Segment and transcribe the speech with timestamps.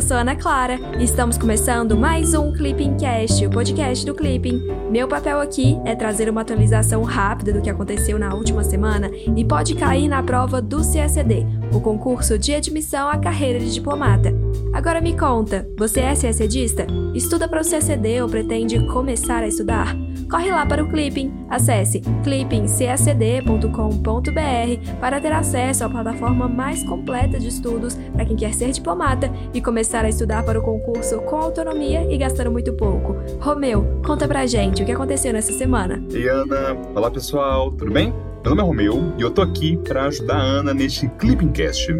[0.00, 4.66] eu sou Ana Clara e estamos começando mais um Clipping Cast, o podcast do Clipping.
[4.90, 9.44] Meu papel aqui é trazer uma atualização rápida do que aconteceu na última semana e
[9.44, 14.32] pode cair na prova do CSD, o concurso de admissão à carreira de diplomata.
[14.72, 16.86] Agora me conta, você é CSDista?
[17.14, 19.94] Estuda para o CSD ou pretende começar a estudar?
[20.30, 27.48] Corre lá para o Clipping, acesse clippingcasd.com.br para ter acesso à plataforma mais completa de
[27.48, 32.06] estudos para quem quer ser diplomata e começar a estudar para o concurso com autonomia
[32.08, 33.16] e gastando muito pouco.
[33.40, 36.00] Romeu, conta pra gente o que aconteceu nessa semana.
[36.12, 38.14] Ei Ana, olá pessoal, tudo bem?
[38.44, 41.92] Meu nome é Romeu e eu tô aqui para ajudar a Ana neste Clippingcast.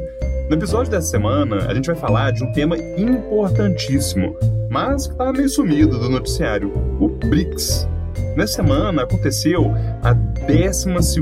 [0.48, 4.36] No episódio dessa semana, a gente vai falar de um tema importantíssimo,
[4.70, 7.88] mas que tá meio sumido do noticiário, o BRICS.
[8.36, 11.20] Nessa semana aconteceu a 12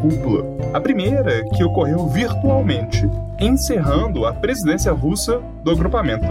[0.00, 3.08] cúpula, a primeira que ocorreu virtualmente,
[3.40, 6.26] encerrando a presidência russa do agrupamento.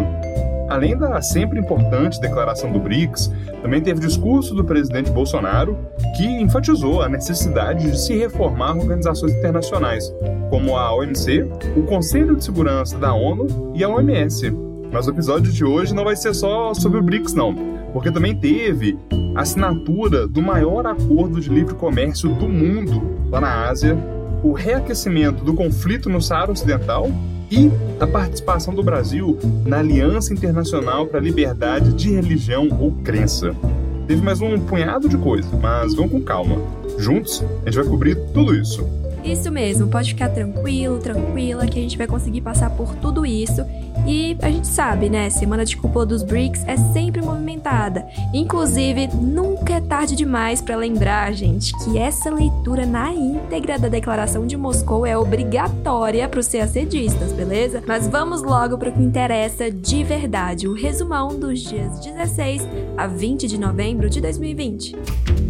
[0.69, 3.31] Além da sempre importante declaração do BRICS,
[3.63, 5.75] também teve discurso do presidente Bolsonaro,
[6.15, 10.13] que enfatizou a necessidade de se reformar organizações internacionais,
[10.51, 11.41] como a OMC,
[11.75, 14.51] o Conselho de Segurança da ONU e a OMS.
[14.91, 18.35] Mas o episódio de hoje não vai ser só sobre o BRICS, não, porque também
[18.35, 18.97] teve
[19.35, 23.97] a assinatura do maior acordo de livre comércio do mundo lá na Ásia,
[24.43, 27.09] o reaquecimento do conflito no Saara Ocidental
[27.51, 33.55] e a participação do Brasil na Aliança Internacional para a Liberdade de Religião ou Crença.
[34.07, 36.57] Teve mais um punhado de coisa, mas vamos com calma.
[36.97, 38.83] Juntos, a gente vai cobrir tudo isso.
[39.23, 43.65] Isso mesmo, pode ficar tranquilo, tranquila, que a gente vai conseguir passar por tudo isso.
[44.07, 45.29] E a gente sabe, né?
[45.29, 48.07] Semana de cúpula dos BRICS é sempre movimentada.
[48.33, 54.47] Inclusive, nunca é tarde demais para lembrar, gente, que essa leitura na íntegra da Declaração
[54.47, 57.83] de Moscou é obrigatória para os CACDistas, beleza?
[57.85, 63.05] Mas vamos logo para o que interessa de verdade: o resumão dos dias 16 a
[63.05, 65.48] 20 de novembro de 2020.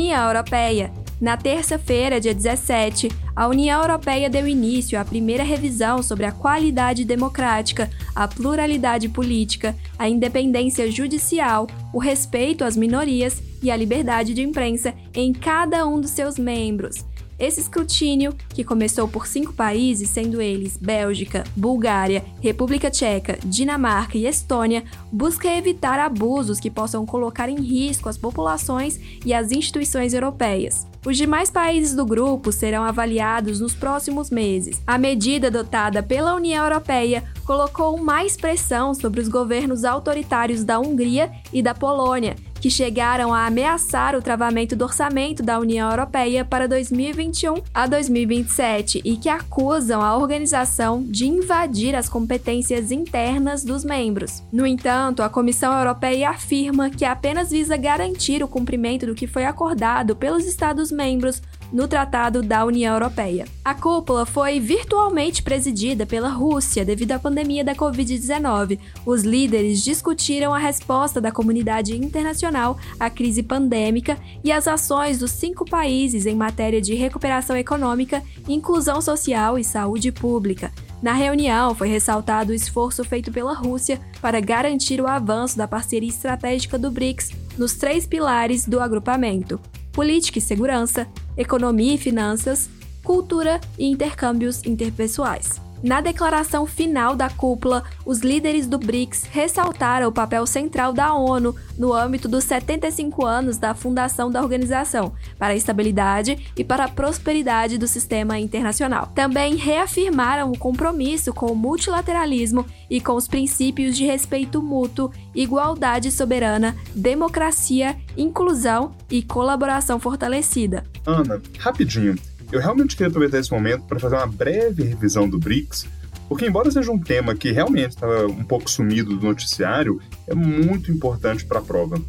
[0.00, 0.90] União Europeia.
[1.20, 7.04] Na terça-feira, dia 17, a União Europeia deu início à primeira revisão sobre a qualidade
[7.04, 14.40] democrática, a pluralidade política, a independência judicial, o respeito às minorias e a liberdade de
[14.40, 17.04] imprensa em cada um dos seus membros.
[17.40, 24.26] Esse escrutínio, que começou por cinco países, sendo eles Bélgica, Bulgária, República Tcheca, Dinamarca e
[24.26, 30.86] Estônia, busca evitar abusos que possam colocar em risco as populações e as instituições europeias.
[31.02, 34.82] Os demais países do grupo serão avaliados nos próximos meses.
[34.86, 41.32] A medida adotada pela União Europeia colocou mais pressão sobre os governos autoritários da Hungria
[41.54, 46.68] e da Polônia, que chegaram a ameaçar o travamento do orçamento da União Europeia para
[46.68, 54.42] 2021 a 2027 e que acusam a organização de invadir as competências internas dos membros.
[54.52, 59.44] No entanto, a Comissão Europeia afirma que apenas visa garantir o cumprimento do que foi
[59.44, 61.42] acordado pelos Estados-membros
[61.72, 63.46] no Tratado da União Europeia.
[63.64, 68.78] A cúpula foi virtualmente presidida pela Rússia devido à pandemia da Covid-19.
[69.06, 75.30] Os líderes discutiram a resposta da comunidade internacional à crise pandêmica e as ações dos
[75.30, 80.72] cinco países em matéria de recuperação econômica, inclusão social e saúde pública.
[81.02, 86.08] Na reunião, foi ressaltado o esforço feito pela Rússia para garantir o avanço da parceria
[86.08, 89.58] estratégica do BRICS nos três pilares do agrupamento:
[89.92, 91.06] política e segurança,
[91.36, 92.68] economia e finanças,
[93.02, 95.60] cultura e intercâmbios interpessoais.
[95.82, 101.54] Na declaração final da cúpula, os líderes do BRICS ressaltaram o papel central da ONU
[101.78, 106.88] no âmbito dos 75 anos da fundação da organização, para a estabilidade e para a
[106.88, 109.10] prosperidade do sistema internacional.
[109.14, 116.10] Também reafirmaram o compromisso com o multilateralismo e com os princípios de respeito mútuo, igualdade
[116.10, 120.84] soberana, democracia, inclusão e colaboração fortalecida.
[121.06, 122.16] Ana, rapidinho.
[122.52, 125.86] Eu realmente queria aproveitar esse momento para fazer uma breve revisão do BRICS,
[126.28, 130.90] porque, embora seja um tema que realmente estava um pouco sumido do noticiário, é muito
[130.90, 132.00] importante para a prova.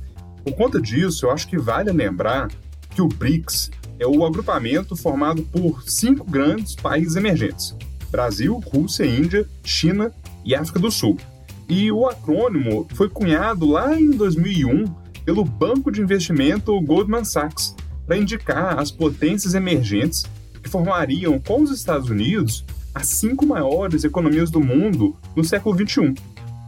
[0.44, 2.50] Por conta disso, eu acho que vale lembrar
[2.89, 7.75] que o BRICS é o agrupamento formado por cinco grandes países emergentes:
[8.12, 10.12] Brasil, Rússia, Índia, China
[10.44, 11.18] e África do Sul.
[11.69, 14.86] E o acrônimo foi cunhado lá em 2001
[15.24, 17.75] pelo banco de investimento Goldman Sachs
[18.12, 20.25] para indicar as potências emergentes
[20.62, 26.13] que formariam com os Estados Unidos as cinco maiores economias do mundo no século XXI.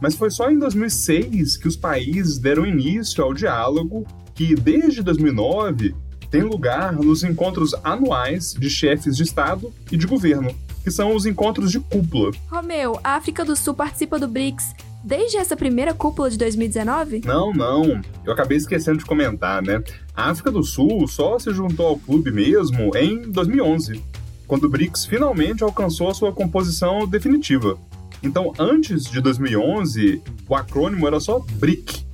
[0.00, 5.94] Mas foi só em 2006 que os países deram início ao diálogo que, desde 2009,
[6.30, 10.50] tem lugar nos encontros anuais de chefes de Estado e de governo.
[10.82, 12.30] que são os encontros de cúpula.
[12.50, 17.22] Romeu, a África do Sul participa do BRICS desde essa primeira cúpula de 2019?
[17.24, 18.00] Não, não.
[18.24, 19.82] Eu acabei esquecendo de comentar, né?
[20.16, 24.02] A África do Sul só se juntou ao clube mesmo em 2011,
[24.46, 27.78] quando o BRICS finalmente alcançou a sua composição definitiva.
[28.22, 32.04] Então, antes de 2011, o acrônimo era só BRIC.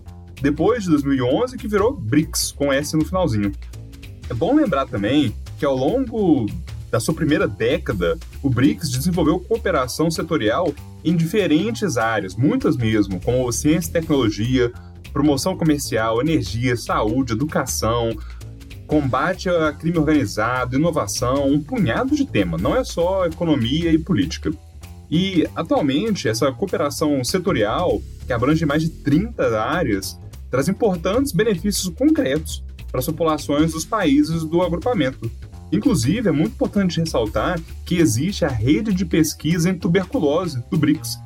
[0.42, 3.52] Depois de 2011 que virou BRICS, com S no finalzinho.
[4.28, 6.46] É bom lembrar também que ao longo
[6.90, 10.72] da sua primeira década, o BRICS desenvolveu cooperação setorial
[11.04, 14.72] em diferentes áreas, muitas mesmo, como ciência e tecnologia,
[15.12, 18.16] promoção comercial, energia, saúde, educação,
[18.86, 24.50] combate a crime organizado, inovação, um punhado de tema, não é só economia e política.
[25.10, 30.18] E, atualmente, essa cooperação setorial, que abrange mais de 30 áreas,
[30.50, 35.30] traz importantes benefícios concretos para as populações dos países do agrupamento.
[35.72, 41.18] Inclusive, é muito importante ressaltar que existe a rede de pesquisa em tuberculose do BRICS,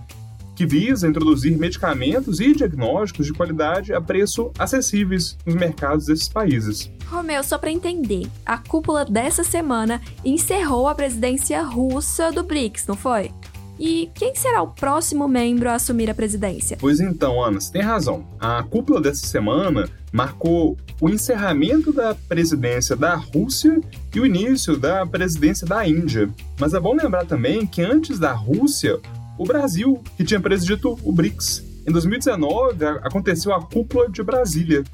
[0.54, 6.90] que visa introduzir medicamentos e diagnósticos de qualidade a preço acessíveis nos mercados desses países.
[7.06, 12.96] Romeu, só para entender, a cúpula dessa semana encerrou a presidência russa do BRICS, não
[12.96, 13.30] foi?
[13.78, 16.76] E quem será o próximo membro a assumir a presidência?
[16.80, 18.24] Pois então, Ana, você tem razão.
[18.38, 23.80] A cúpula dessa semana marcou o encerramento da presidência da Rússia
[24.14, 26.28] e o início da presidência da Índia.
[26.58, 29.00] Mas é bom lembrar também que antes da Rússia,
[29.38, 31.62] o Brasil, que tinha presidido o BRICS.
[31.86, 34.84] Em 2019, aconteceu a cúpula de Brasília,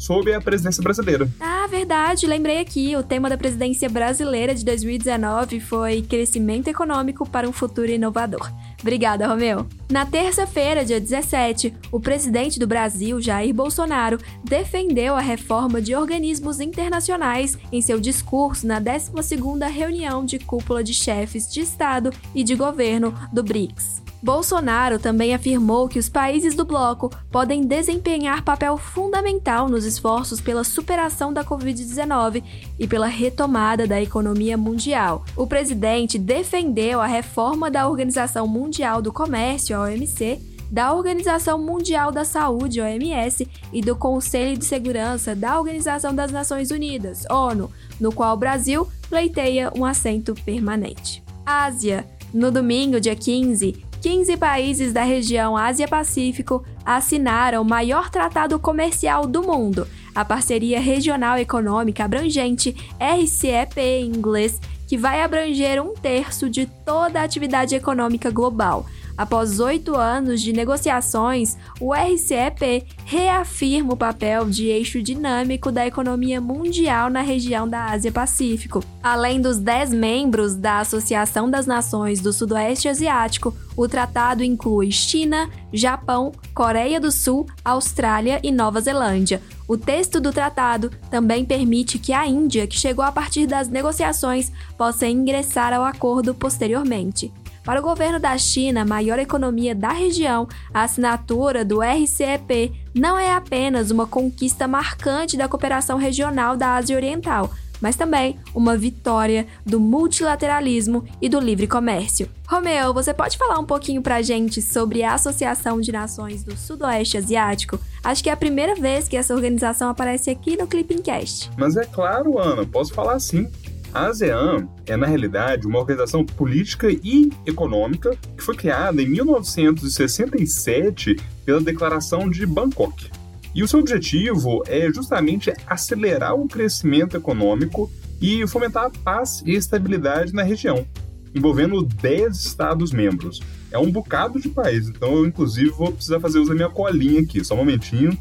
[0.00, 1.28] sob a presidência brasileira.
[1.38, 2.96] Ah, verdade, lembrei aqui.
[2.96, 8.50] O tema da presidência brasileira de 2019 foi Crescimento Econômico para um Futuro Inovador.
[8.80, 9.66] Obrigada, Romeu.
[9.90, 16.60] Na terça-feira, dia 17, o presidente do Brasil, Jair Bolsonaro, defendeu a reforma de organismos
[16.60, 22.54] internacionais em seu discurso na 12ª reunião de cúpula de chefes de Estado e de
[22.54, 24.09] governo do BRICS.
[24.22, 30.62] Bolsonaro também afirmou que os países do bloco podem desempenhar papel fundamental nos esforços pela
[30.62, 32.42] superação da Covid-19
[32.78, 35.24] e pela retomada da economia mundial.
[35.34, 40.38] O presidente defendeu a reforma da Organização Mundial do Comércio, OMC,
[40.70, 46.70] da Organização Mundial da Saúde, OMS, e do Conselho de Segurança da Organização das Nações
[46.70, 51.22] Unidas, ONU, no qual o Brasil pleiteia um assento permanente.
[51.44, 52.06] Ásia.
[52.32, 59.42] No domingo, dia 15, 15 países da região Ásia-Pacífico assinaram o maior tratado comercial do
[59.42, 64.58] mundo, a Parceria Regional Econômica Abrangente, RCEP em inglês,
[64.88, 68.86] que vai abranger um terço de toda a atividade econômica global.
[69.20, 76.40] Após oito anos de negociações, o RCEP reafirma o papel de eixo dinâmico da economia
[76.40, 78.82] mundial na região da Ásia-Pacífico.
[79.02, 85.50] Além dos dez membros da Associação das Nações do Sudoeste Asiático, o tratado inclui China,
[85.70, 89.42] Japão, Coreia do Sul, Austrália e Nova Zelândia.
[89.68, 94.50] O texto do tratado também permite que a Índia, que chegou a partir das negociações,
[94.78, 97.30] possa ingressar ao acordo posteriormente.
[97.64, 103.32] Para o governo da China, maior economia da região, a assinatura do RCEP não é
[103.32, 109.78] apenas uma conquista marcante da cooperação regional da Ásia Oriental, mas também uma vitória do
[109.78, 112.28] multilateralismo e do livre comércio.
[112.48, 117.18] Romeu, você pode falar um pouquinho pra gente sobre a Associação de Nações do Sudoeste
[117.18, 117.78] Asiático?
[118.02, 121.50] Acho que é a primeira vez que essa organização aparece aqui no Clipping Cast.
[121.58, 123.48] Mas é claro, Ana, posso falar sim.
[123.92, 131.16] A ASEAN é, na realidade, uma organização política e econômica que foi criada em 1967
[131.44, 133.10] pela Declaração de Bangkok.
[133.52, 139.54] E o seu objetivo é justamente acelerar o crescimento econômico e fomentar a paz e
[139.54, 140.86] estabilidade na região,
[141.34, 143.42] envolvendo 10 Estados-membros.
[143.72, 147.22] É um bocado de país, então eu, inclusive, vou precisar fazer uso da minha colinha
[147.22, 148.16] aqui, só um momentinho.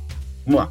[0.45, 0.69] Vamos lá.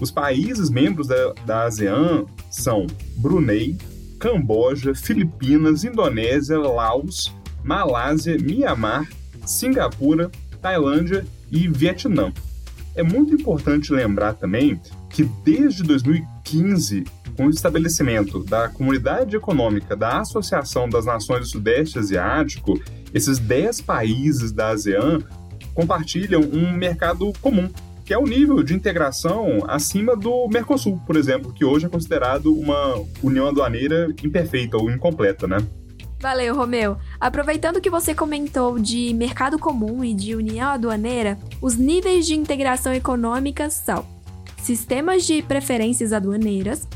[0.00, 3.76] Os países membros da, da ASEAN são Brunei,
[4.20, 7.34] Camboja, Filipinas, Indonésia, Laos,
[7.64, 9.08] Malásia, Mianmar,
[9.46, 12.30] Singapura, Tailândia e Vietnã.
[12.94, 20.20] É muito importante lembrar também que desde 2015, com o estabelecimento da Comunidade Econômica da
[20.20, 22.78] Associação das Nações do Sudeste Asiático,
[23.14, 25.20] esses 10 países da ASEAN
[25.72, 27.70] compartilham um mercado comum,
[28.04, 32.52] que é o nível de integração acima do Mercosul, por exemplo, que hoje é considerado
[32.52, 35.58] uma união aduaneira imperfeita ou incompleta, né?
[36.20, 36.98] Valeu, Romeu.
[37.18, 42.92] Aproveitando que você comentou de mercado comum e de união aduaneira, os níveis de integração
[42.92, 44.04] econômica são
[44.58, 46.86] sistemas de preferências aduaneiras,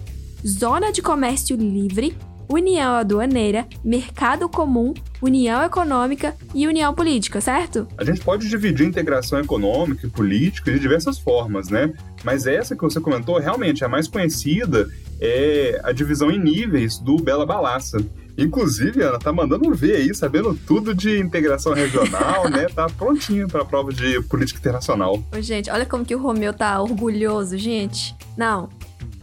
[0.46, 2.14] zona de comércio livre
[2.48, 7.86] União Aduaneira, Mercado Comum, União Econômica e União Política, certo?
[7.96, 11.92] A gente pode dividir integração econômica e política de diversas formas, né?
[12.22, 14.88] Mas essa que você comentou realmente é a mais conhecida
[15.20, 17.98] é a divisão em níveis do Bela Balassa.
[18.36, 22.66] Inclusive, Ana, tá mandando ver aí, sabendo tudo de integração regional, né?
[22.74, 25.22] Tá prontinho pra prova de política internacional.
[25.32, 28.16] Ô, gente, olha como que o Romeu tá orgulhoso, gente.
[28.36, 28.68] Não,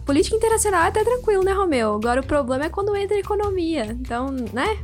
[0.06, 1.96] política internacional é até tranquilo, né, Romeu?
[1.96, 3.86] Agora o problema é quando entra economia.
[3.86, 4.78] Então, né?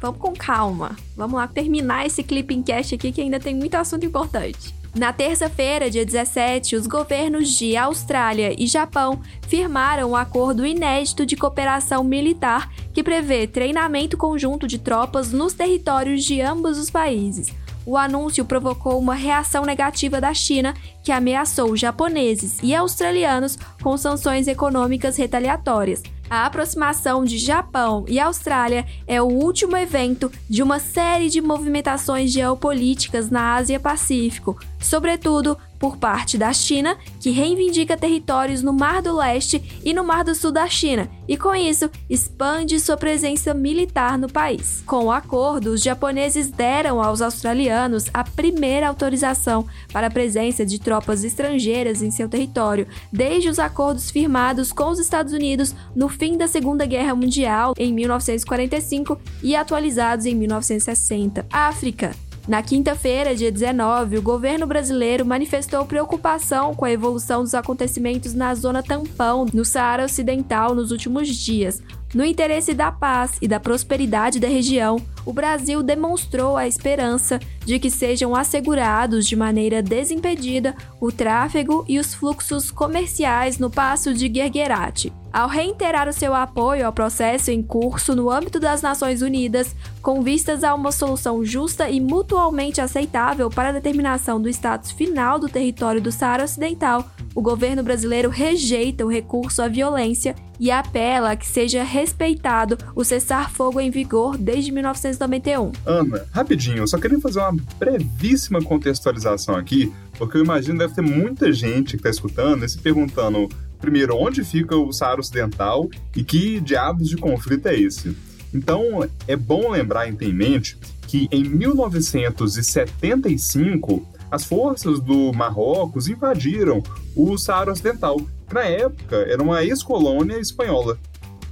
[0.00, 0.96] Vamos com calma.
[1.16, 4.72] Vamos lá terminar esse clipping cast aqui que ainda tem muito assunto importante.
[4.94, 11.36] Na terça-feira, dia 17, os governos de Austrália e Japão firmaram um acordo inédito de
[11.36, 17.52] cooperação militar que prevê treinamento conjunto de tropas nos territórios de ambos os países.
[17.88, 24.46] O anúncio provocou uma reação negativa da China, que ameaçou japoneses e australianos com sanções
[24.46, 26.02] econômicas retaliatórias.
[26.30, 32.30] A aproximação de Japão e Austrália é o último evento de uma série de movimentações
[32.30, 39.80] geopolíticas na Ásia-Pacífico, sobretudo por parte da China, que reivindica territórios no Mar do Leste
[39.84, 44.28] e no Mar do Sul da China, e com isso expande sua presença militar no
[44.28, 44.82] país.
[44.84, 50.78] Com o acordo, os japoneses deram aos australianos a primeira autorização para a presença de
[50.80, 56.36] tropas estrangeiras em seu território, desde os acordos firmados com os Estados Unidos no fim
[56.36, 61.46] da Segunda Guerra Mundial em 1945 e atualizados em 1960.
[61.50, 62.14] África
[62.48, 68.54] na quinta-feira, dia 19, o governo brasileiro manifestou preocupação com a evolução dos acontecimentos na
[68.54, 71.82] zona tampão, no Saara Ocidental, nos últimos dias.
[72.14, 77.78] No interesse da paz e da prosperidade da região, o Brasil demonstrou a esperança de
[77.78, 84.26] que sejam assegurados de maneira desimpedida o tráfego e os fluxos comerciais no passo de
[84.26, 85.12] Guerguerate.
[85.30, 90.22] Ao reiterar o seu apoio ao processo em curso no âmbito das Nações Unidas, com
[90.22, 95.46] vistas a uma solução justa e mutualmente aceitável para a determinação do status final do
[95.46, 97.04] território do Saara Ocidental,
[97.38, 103.04] o governo brasileiro rejeita o recurso à violência e apela a que seja respeitado o
[103.04, 105.70] cessar-fogo em vigor desde 1991.
[105.86, 111.52] Ana, rapidinho, só queria fazer uma brevíssima contextualização aqui, porque eu imagino deve ter muita
[111.52, 113.48] gente que está escutando e se perguntando
[113.80, 118.16] primeiro, onde fica o Saara Ocidental e que diabos de conflito é esse?
[118.52, 120.76] Então, é bom lembrar e ter em mente
[121.06, 126.82] que em 1975 as forças do Marrocos invadiram
[127.16, 130.98] o Saara Ocidental, que na época era uma ex-colônia espanhola,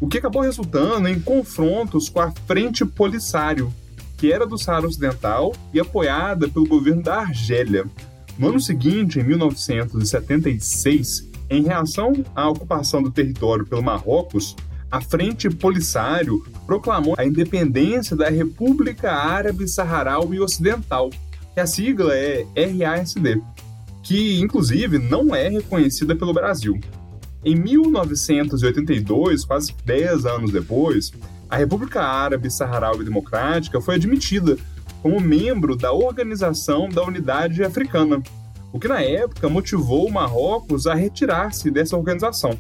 [0.01, 3.73] o que acabou resultando em confrontos com a Frente Polisário,
[4.17, 7.87] que era do Saara Ocidental e apoiada pelo governo da Argélia.
[8.39, 14.55] No ano seguinte, em 1976, em reação à ocupação do território pelo Marrocos,
[14.91, 21.11] a Frente Polisário proclamou a independência da República Árabe Saharaui Ocidental,
[21.57, 23.43] que a sigla é RASD,
[24.03, 26.79] que inclusive não é reconhecida pelo Brasil.
[27.43, 31.15] Em 1982, quase 10 anos depois,
[31.49, 34.59] a República Árabe Saharaui Democrática foi admitida
[35.01, 38.23] como membro da Organização da Unidade Africana,
[38.71, 42.51] o que na época motivou o Marrocos a retirar-se dessa organização.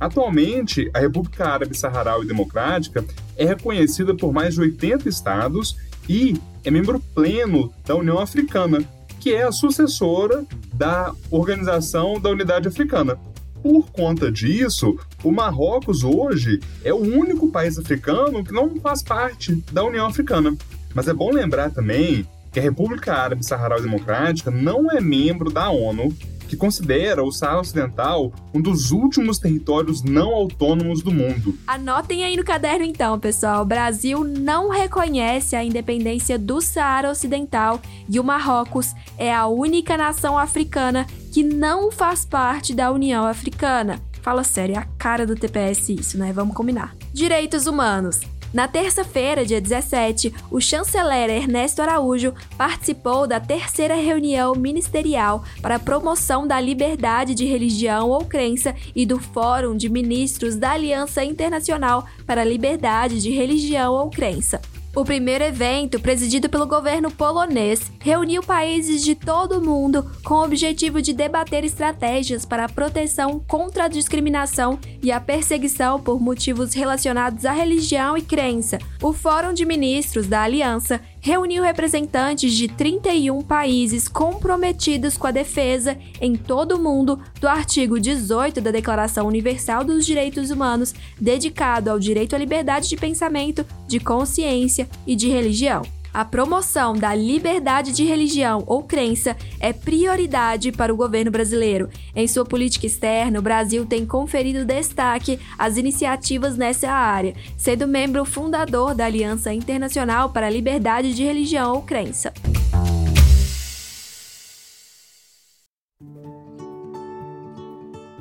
[0.00, 3.04] Atualmente, a República Árabe Saharaui Democrática
[3.36, 5.76] é reconhecida por mais de 80 estados
[6.08, 8.82] e é membro pleno da União Africana,
[9.20, 13.18] que é a sucessora da Organização da Unidade Africana.
[13.62, 19.54] Por conta disso, o Marrocos hoje é o único país africano que não faz parte
[19.72, 20.54] da União Africana.
[20.94, 25.70] Mas é bom lembrar também que a República Árabe Saharaui Democrática não é membro da
[25.70, 26.14] ONU,
[26.48, 31.56] que considera o Saara Ocidental um dos últimos territórios não autônomos do mundo.
[31.66, 33.62] Anotem aí no caderno então, pessoal.
[33.62, 39.96] O Brasil não reconhece a independência do Saara Ocidental e o Marrocos é a única
[39.96, 44.00] nação africana que não faz parte da União Africana.
[44.22, 46.32] Fala sério, é a cara do TPS isso, né?
[46.32, 46.96] Vamos combinar.
[47.12, 48.20] Direitos humanos.
[48.54, 55.78] Na terça-feira, dia 17, o chanceler Ernesto Araújo participou da terceira reunião ministerial para a
[55.80, 62.06] promoção da liberdade de religião ou crença e do Fórum de Ministros da Aliança Internacional
[62.24, 64.60] para a Liberdade de Religião ou Crença.
[64.96, 70.44] O primeiro evento, presidido pelo governo polonês, reuniu países de todo o mundo com o
[70.44, 76.74] objetivo de debater estratégias para a proteção contra a discriminação e a perseguição por motivos
[76.74, 78.78] relacionados à religião e crença.
[79.02, 85.96] O Fórum de Ministros da Aliança reuniu representantes de 31 países comprometidos com a defesa
[86.20, 91.98] em todo o mundo do artigo 18 da Declaração Universal dos Direitos Humanos, dedicado ao
[91.98, 95.82] direito à liberdade de pensamento, de consciência e de religião.
[96.14, 101.90] A promoção da liberdade de religião ou crença é prioridade para o governo brasileiro.
[102.14, 108.24] Em sua política externa, o Brasil tem conferido destaque às iniciativas nessa área, sendo membro
[108.24, 112.32] fundador da Aliança Internacional para a Liberdade de Religião ou Crença.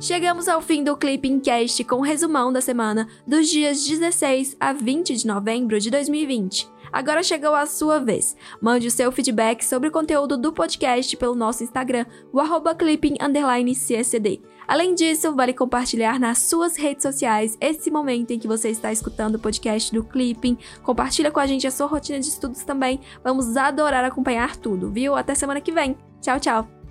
[0.02, 4.74] Chegamos ao fim do Clipping Cast com o resumão da semana dos dias 16 a
[4.74, 6.73] 20 de novembro de 2020.
[6.94, 8.38] Agora chegou a sua vez.
[8.62, 12.78] Mande o seu feedback sobre o conteúdo do podcast pelo nosso Instagram, o arroba.
[14.68, 19.36] Além disso, vale compartilhar nas suas redes sociais esse momento em que você está escutando
[19.36, 20.58] o podcast do Clipping.
[20.84, 23.00] Compartilha com a gente a sua rotina de estudos também.
[23.24, 25.16] Vamos adorar acompanhar tudo, viu?
[25.16, 25.98] Até semana que vem.
[26.22, 26.83] Tchau, tchau!